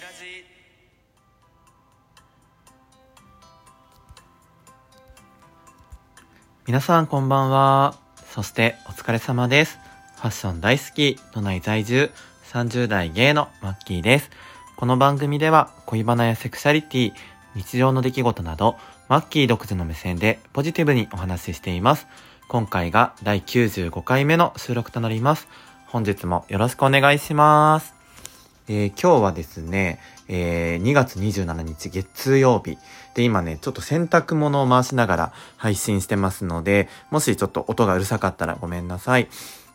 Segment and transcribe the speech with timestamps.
[0.00, 0.46] ラジ
[6.66, 7.96] 皆さんこんばんは。
[8.32, 9.78] そしてお疲れ様です。
[10.16, 12.10] ファッション大好き都内在住
[12.50, 14.30] 30代芸のマッキーです。
[14.76, 17.12] この番組では恋バナやセクシャリティ
[17.54, 18.76] 日常の出来事など
[19.08, 22.06] マッキー独自の目線でポジティブにお話ししています。
[22.48, 25.46] 今回が第95回目の収録となります。
[25.88, 27.99] 本日もよろしくお願いします。
[28.72, 29.98] えー、今日はですね、
[30.28, 32.78] えー、2月27日月曜日。
[33.14, 39.28] で、今ね、ちょっと洗濯物を回しながら配信してますので、もしちょっと音がうるさかったらごめんなさい。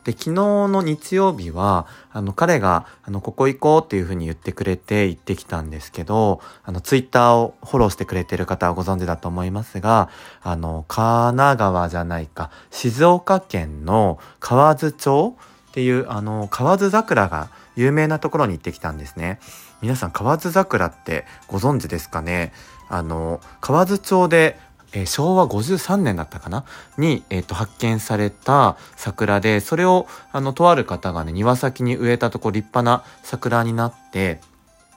[0.06, 10.08] で、昨日の日曜日は、あの、彼が、あの、ここ行こうっていう風に言ってくれて行ってきたんですけど、あの、ツイッターをフォローしてくれてる方はご存知だと思いますが、
[10.42, 15.36] あの、神奈川じゃないか、静岡県の河津町
[15.72, 19.40] っていう、あの、河津桜が有名なところに行ってきたんですね。
[19.82, 22.54] 皆さん河津桜ってご存知ですかね？
[22.90, 24.58] あの河津町で、
[24.94, 26.66] えー、昭和53年だったかな？
[26.98, 34.40] に、えーと、発見された桜でそれをあのとある方がね庭先に植えたとこ立派な桜になって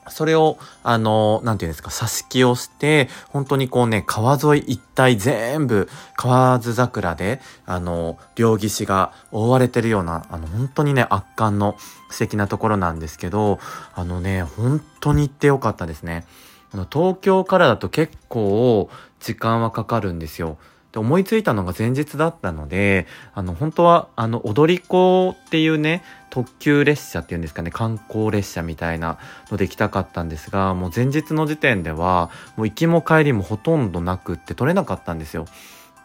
[0.07, 11.75] それを、あの、なんていうんですか、挿し木をして、本当にこうね、川沿い一帯全部、河津桜で、あの、両岸が覆われてるような、あの、本当にね、圧巻の
[12.09, 13.59] 素敵なところなんですけど、
[13.93, 16.25] あのね、本当に行ってよかったですね。
[16.71, 18.89] あの東京からだと結構
[19.19, 20.57] 時間はかかるんですよ。
[20.91, 29.19] で思いついたのが前日だったので、あの、本当は、あの、踊り子っていうね、特急列車っていうんですかね、観光列車みたいな
[29.51, 35.45] ので行きたかったんですが、もう前日の時点では、もう行きも帰りもほとんどなくって取れなかったんですよ。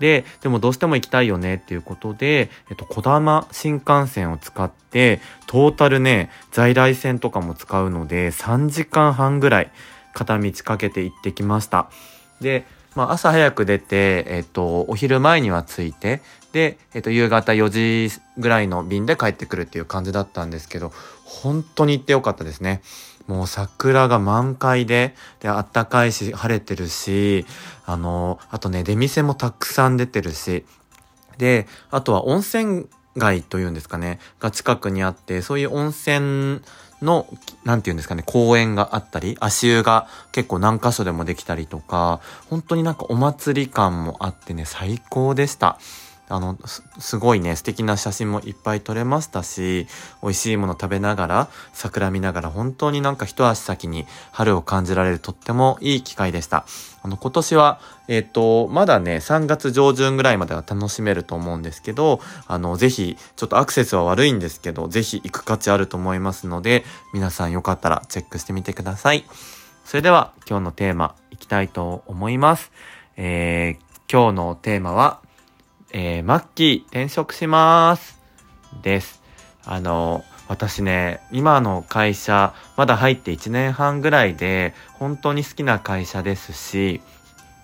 [0.00, 9.70] で、でもどうしても行きたいよねっていうことで、えっと、小玉新幹線を使って、トータルね、在来線とかも使うので、3時間半ぐらい
[10.12, 11.88] 片道かけて行ってきました。
[12.40, 16.20] で、まあ、朝早く出て、えっと、お昼前には着いて、
[16.52, 20.92] で、えっと、夕方4時ぐらいの便で帰ってくるっていう感じだったんですけど、
[21.24, 22.82] 本当に行ってよかったですね。
[23.26, 27.46] もう桜が満開で、で、あったかいし、晴れてるし、
[27.86, 30.64] あの、あとね、出店もたくさん出てるし、
[31.38, 36.60] で、あとは温泉街というんですかね、が近くにあって、そういう温泉
[37.02, 37.26] の、
[37.64, 42.20] なんていうんですかね、公園があったり、足湯が結構何箇所でもできたりとか、
[42.50, 45.78] 本当になんかお祭り感もあってね、最高でした。
[46.28, 49.86] あのす、すごいね、素敵な写真もいっぱい撮れましたし、
[50.22, 56.64] 美味しいもの食べながら、桜見ながら、本当になんか一足先に春を感じられるとってもいい機会でした。
[57.02, 69.26] あの、今年は、えっ、ー、と、まだね、3月上旬ぐらいまでは楽しめると思うんですけど、あの、ぜひ、ちょっとアクセスは悪いんですけど、ぜひ行く価値あると思いますので、皆さんよかったらチェックしてみてください。
[69.84, 72.72] それでは、今日のテーマ、いきたいと思います。
[73.18, 75.20] えー、今日のテーマは、
[75.96, 78.20] えー、マッキー転職します。
[78.82, 79.22] です。
[79.64, 87.00] あの、私ね、今の会社、まだ入って1年半ぐらいで、本当に好きな会社ですし、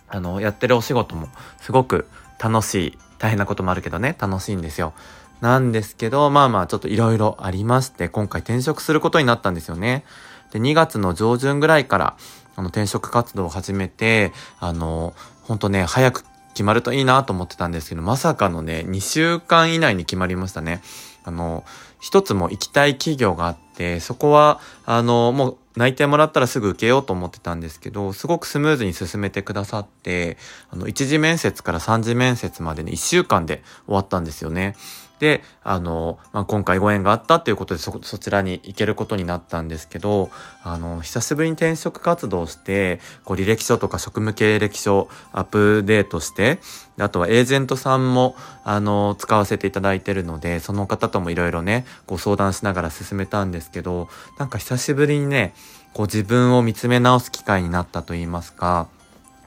[0.07, 1.27] あの、やってるお仕事も
[1.61, 2.07] すごく
[2.39, 4.93] 楽しい、大変なこともあるけどね、楽しいんですよ。
[5.41, 10.05] なんですけど、まあまあちょっと色々ありまして、今回転職することになったんですよね。
[10.53, 12.17] で、2月の上旬ぐらいから、
[12.55, 20.83] あの、転職活動を始めて、あの、ほんとね、早く決まるといいなと思ってたんですけど、まさかのね、2週間以内に決まりましたね。
[21.25, 21.65] あの、
[22.01, 30.37] 一つも行きたい企業があって、そこは、あの、もう内定もらったらすぐ受けようと思ってたんですけど、すごくスムーズに進めてくださって、
[30.71, 34.77] あの、一次面接から3次面接までね、1週間で終わったんですよね。
[35.21, 40.31] で、あの、まあ、今回ご縁があったっていうことでそ、そちらに行けることになったんですけど、
[40.65, 46.59] あの、久しぶりに転職活動して、こう、履歴書とか職務経歴書アップデートして、
[46.99, 54.09] あとはエージェントさんも、あの、使わせていただいてるので、その方ともいろいろね、ご相談しながら進めたんですけど、
[54.39, 55.53] なんか久しぶりにね、
[55.93, 58.89] こう自分を見つめ直す機会になったと言いますか、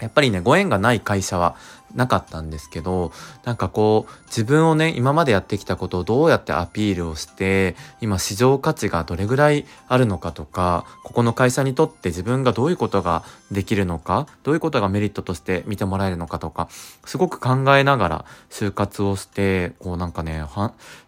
[0.04, 1.56] やっぱりね、ご縁がない会社は
[1.96, 3.12] なかったんですけど、
[3.44, 16.68] なんかこう、自分をね、今までやってきたことをどうやってアピールをして、今市場価値がどれぐらいあるのかとか、ここの会社にとって自分がどういうことができるのか、どういうことがメリットとして見てもらえるのかとか、
[17.06, 20.44] すごく考えながら就活をして、こうなんかね、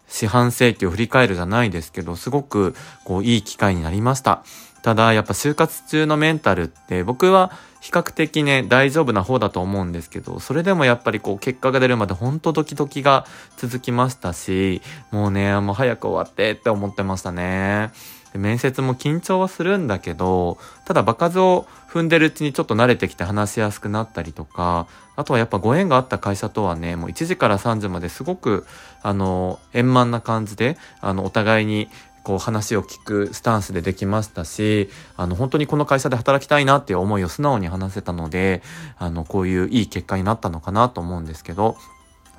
[0.08, 2.74] 四半世紀を振り返るじゃないですけど、すごく
[3.04, 4.44] こういい機会になりました。
[4.86, 7.50] ただやっぱ就活中のメンタルって僕は
[7.80, 17.90] 比較的ね大丈夫な方だと思うんですけどそれでもやっぱりこう結果が出るまでほんとドキドキが続きましたしもうねもう早く終わってって思ってましたね。
[18.34, 24.86] 面接も緊張はするんだけどただ場数を踏んでるうちにちょっと慣れてきて話しやすくなったりとか
[25.16, 28.66] あとはやっぱご縁があった会社とはねもう1時から3時まですごく
[29.02, 31.88] あの円満な感じであのお互いに
[32.26, 38.62] こう話を聞くスタンスでできましたし、あの本当にこの会社で働きたいなっていう思いを素直に話せたので、
[38.98, 41.76] あのこういういい結果になったのかなと思うんですけど、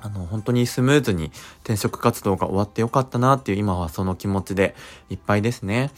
[0.02, 4.74] あの本当にスムーズに転職活動が終わってよかったなっていう今はその気持ちで
[5.08, 5.90] いっぱいですね。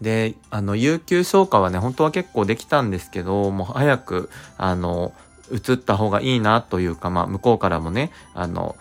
[0.00, 5.12] で、あの、有給消化はね、本当は結構できたんですけど、もう早く、あの、
[5.52, 8.74] 移った方がいいなというか、まあ、向こうからもね、あの、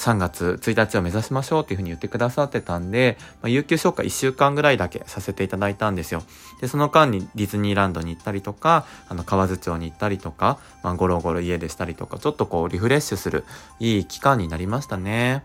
[0.00, 6.22] 3月1日を目指しましょうっていうふうに言ってくださってたんで、まあ、有給消化1週間ぐらいだけさせていただいたんですよ。
[6.62, 13.44] で、その間にディズニーランドに行ったりとか、あの、河津町に行ったりとか、まあ、ゴロゴロ家でしたりとか、ちょっとこう、リフレッシュする
[13.78, 15.44] いい期間になりましたね。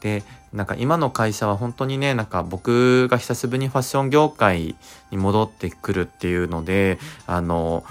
[0.00, 0.22] で、
[0.54, 4.76] なんか今の会社は本当にね、なんか僕が久しぶりにファッション業界
[5.10, 7.84] に戻ってくるっていうので、あの、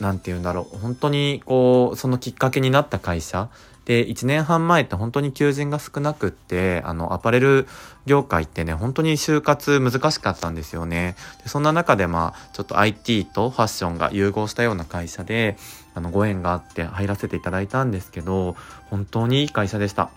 [0.00, 3.48] なんて言うんだろう、本当にこう、そのきっかけになった会社
[3.84, 7.66] で、1年半前って本当に求人が少なくって、あの、アパレル
[8.06, 11.16] 業界ってね、本当に就活難しかったんですよね。
[11.42, 15.56] でそんな中でまあ、ちょっと IT とファッションが融合したような会社で、
[15.94, 18.56] あの、ご縁があって入らせていただいたんですけど、
[18.90, 20.10] 本当にいい会社でした。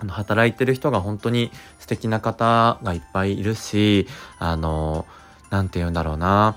[0.00, 4.06] あの、働いてる人が本当に素敵な方がいっぱいいるし、
[4.38, 5.06] あの、
[5.50, 6.56] なんて言うんだろうな。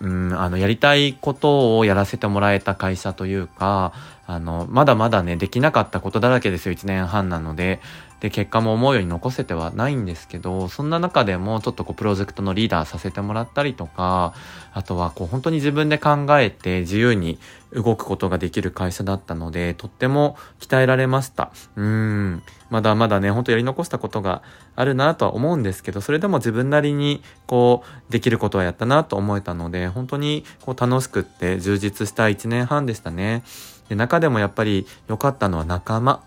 [0.00, 3.92] うん、あの、やりたいことをやらせてもらえた会社というか、
[4.26, 7.80] あの、まだまだね、できなかったことだらけですよ、1年半なので。
[8.24, 14.32] で、結果も思うように残せてはないんですけど、そんな中でもちょっとこう、プロジェクトのリーダーさせてもらったりとか、
[14.72, 17.38] あとはこう、本当に自分で考えて自由に
[17.74, 21.52] 動くことができる会社だったので、とっても鍛えられました。
[21.76, 22.42] うん。
[22.70, 24.40] まだまだね、本当やり残したことが
[24.74, 33.44] あるなとは思うんですけど、それでも自分なりにこう、できることはやったなと思えたので、本当にこう、楽しくって充実した1年半でしたね。
[33.90, 36.22] で、中でもやっぱり良かったのは仲間。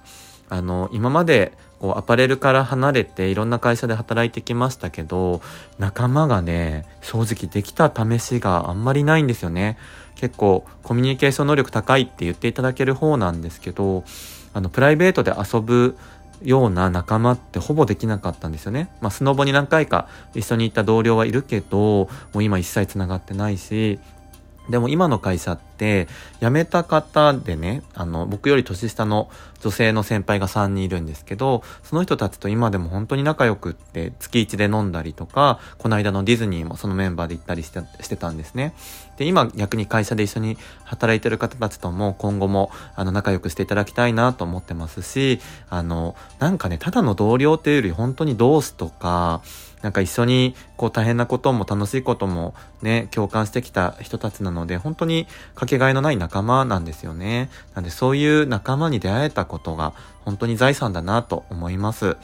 [0.50, 5.42] あの、今までこうアパレルから離れていろんな会社で働いてきましたけど、
[5.80, 9.78] 仲間がね、正直できた試しがあんまりないんですよね。
[10.16, 14.04] 結構コミュニケーション能力高いって言っていただける方なんですけど、
[14.54, 15.96] あの、プライベートで遊ぶ
[16.42, 18.90] ような仲間ってほぼできなかったんですよね。
[19.02, 24.00] まあ、スノボに何回か一緒に行った同僚はいるけど、もう今一切繋がってないし、
[24.70, 26.08] でも今の会社って
[26.42, 29.30] 辞めた方でね、あの、僕より年下の
[29.62, 38.74] 女性の先輩が3人いるんですけど、その人たちと今でも本当に仲良くって月1で飲んだりとか、この間のディズニーもそのメンバーで行ったりしてしてたんですね。
[39.18, 45.40] で、今逆に会社で一緒に働いてる方たちとも今後もあの仲良くしていただきたいなと思ってますし、
[45.70, 49.42] あの、なんかね、ただの同僚っていうより本当に同志とか、
[49.82, 57.50] なんか一緒にこう大変なことも楽しいこともね、共感してきた人たちなので、本当にかけがえのない仲間なんですよね。
[57.76, 59.94] なんでそういう仲間に出会えたことが
[60.26, 62.18] 本当に財産だなと思います。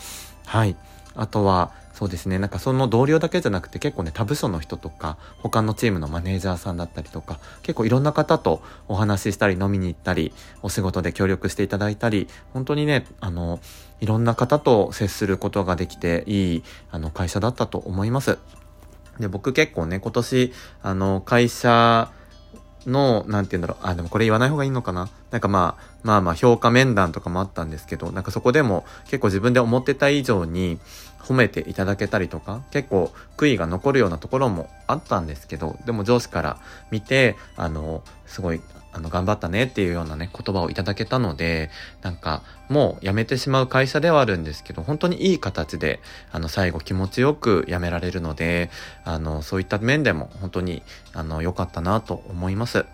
[0.45, 0.75] はい。
[1.15, 2.39] あとは、そうですね。
[2.39, 13.59] なんかその同僚だけじゃなくて結構ね、他部署の人とか、他のチームのマネージャーさんだったりとか、結構いろんな方とお話ししたり飲みに行ったり、お仕事で協力していただいたり、本当にね、あの、
[14.01, 18.39] いろんな方と接することができていい、あの、会社だったと思います。
[19.19, 20.51] で、僕結構ね、今年、
[20.81, 22.11] あの、会社、
[22.85, 23.87] の、なんて言うんだろう。
[23.87, 25.07] あ、でもこれ言わない方がいいのかな？
[25.31, 30.79] なんかまあ、まあまあ評価面談とかもあったんですけど、なんかそこでも結構自分で思ってた以上に
[31.23, 36.57] 褒めていただけたりとか、結構悔いが残るようなところもあったんですけど、でも上司から
[36.91, 38.61] 見て、あの、すごい
[38.93, 41.71] あの、頑張ったねっていうようなね、言葉をいただけたので、
[42.03, 45.99] なんか、もう辞めてしまう会社ではあるんですけど、本当にいい形で、
[46.31, 48.69] あの、最後気持ちよく辞められるので、
[49.03, 52.85] あの、そういった面でも本当に、あの、良かったなと思います。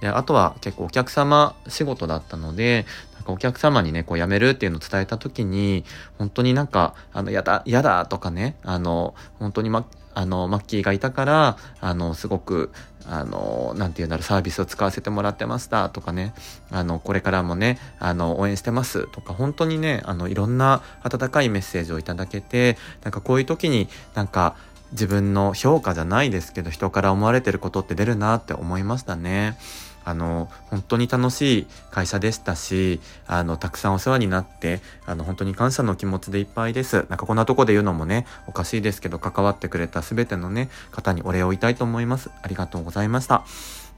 [0.00, 5.84] で、あとは結構お客様仕事だったので、なんかお客様にね、こう辞めるっていうのを伝えた時に、
[6.18, 12.72] 本当になんか、あの、やだ、やだとかね、あの、本当にま、あの、マッキーがいたから、あの、すごく、
[13.10, 16.34] あの、なんて言うんだろう、サービスを使わせてもらってましたとかね、
[16.70, 24.56] あの、これからもね、あの、応援してますとか、本当にね、あの、いろんな温かいメッセージをいただけて、なんかこういう時になんか、
[24.92, 29.56] 自分の評価じゃないですけど、人から思われてることって出るなって思いましたね。
[30.04, 37.04] あの、本当に楽しい会社でしたし、あの、たくさんお世話になって、あの、本当に感謝の気持ちでいっぱいです。
[37.10, 42.30] なんかこんなとこで言うのもね、おかしいですけど、関わってくれた全てのね、方にお礼を言いたいと思います。
[42.42, 43.44] ありがとうございました。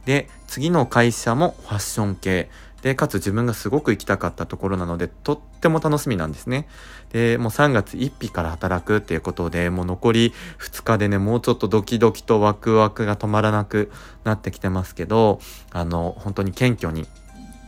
[0.04, 2.50] で、次の会社もファッション系。
[2.82, 6.66] で、かつ自分がすごく行きたかったところなので、とっても楽しみなんですね。
[7.12, 13.90] で、もう3月1日から働くっていうことで、もう残り2日でね、もうちょっとドキドキとワクワクが止まらなく
[14.24, 15.40] なってきてますけど、
[15.72, 17.06] あの、本当に謙虚に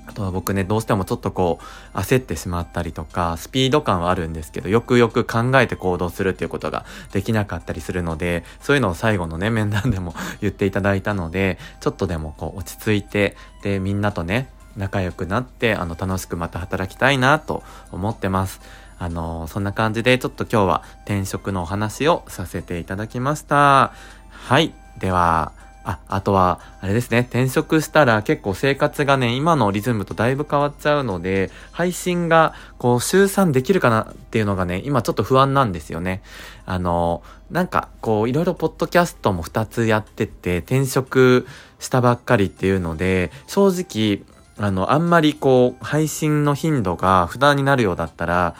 [0.07, 1.59] あとは僕ね、どうしてもちょっとこ
[1.95, 18.61] う、焦ってしまったりとか、スピード感はあるんですけど、よくよく考えて行動するっていうことができなかったりするので、そういうのを最後のね、面談でも 言っていただいたので、ちょっとでもこう、落ち着いて、で、みんなとね、仲良くなって、あの、楽しくまた働きたいなと思ってます。
[18.99, 23.93] あの、そんな感じで、ちょっと今日は転職のお話をさせていただきました。
[24.31, 24.73] はい。
[24.99, 25.53] では、
[25.85, 36.23] あ、あとは、あれですね、転職したら結構生活がね、今のリズムとだいぶ変わっちゃうので、配信が、こう、週3できるかなっていうのがね、今ちょっと不安なんですよね。
[36.67, 41.47] あの、なんか、こう、いろいろポッドキャストも2つやってて、転職
[41.81, 44.25] したばっかりっていうので、正直、
[44.59, 48.55] あの、あんまりこう、配信の頻度が負担になるようだったら、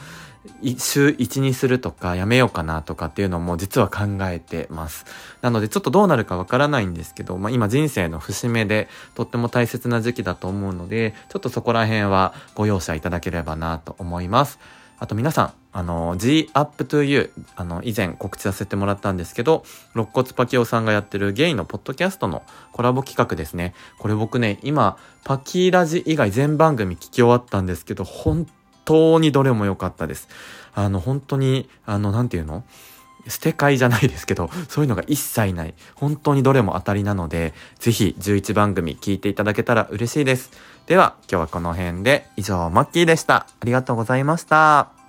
[0.77, 5.05] 週1にするとかやめようかなとかっていうのも実は考えてます。
[5.41, 14.59] なのでちょっとどうなるかわからないんですけど、まあ今人生の節目でとっても大切な時期だと思うので、ちょっとそこら辺はご容赦いただければなと思います。
[15.03, 22.41] あと皆さん、あの、G Up to You、あの、以前告知させてもらったんですけど、肋骨パキオさんがやってるゲイのポッドキャストの
[22.71, 23.73] コラボ企画ですね。
[23.99, 24.95] これ僕ね、今、
[25.25, 28.47] パキラジ以外全番組聞き終わったんですけど、本
[28.85, 30.29] 当にどれも良かったです。
[30.73, 32.63] あの、本当に、あの、なんていうの？
[33.27, 35.73] 捨て替えじゃないですけど、 そういうのが一切ない。
[35.95, 40.51] 本当にどれも当たりなので、ぜひ11番組聞いていただけたら嬉しいです。
[40.85, 43.35] では、今日はこの辺で、以上、マッキーでした。
[43.35, 45.02] ありがとうございました。